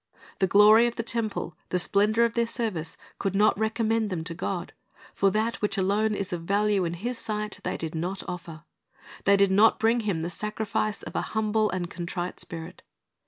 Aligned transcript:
The 0.39 0.47
glory 0.47 0.87
of 0.87 0.95
the 0.95 1.03
temple, 1.03 1.55
the 1.69 1.77
splendor 1.77 2.25
of 2.25 2.33
their 2.33 2.47
service, 2.47 2.97
could 3.19 3.35
not 3.35 3.55
recommend 3.55 4.09
them 4.09 4.23
to 4.23 4.33
God; 4.33 4.73
for 5.13 5.29
that 5.29 5.61
which 5.61 5.77
alone 5.77 6.15
is 6.15 6.33
of 6.33 6.41
value 6.41 6.85
in 6.85 6.95
His 6.95 7.19
sight 7.19 7.59
thc\' 7.63 7.77
did 7.77 7.93
not 7.93 8.23
offer. 8.27 8.63
They 9.25 9.37
did 9.37 9.51
not 9.51 9.77
bring 9.77 9.99
Him 9.99 10.23
the 10.23 10.31
sacrifice 10.31 11.03
of 11.03 11.15
a 11.15 11.21
humble 11.37 11.69
and 11.69 11.87
contrite 11.87 12.39
spirit. 12.39 12.81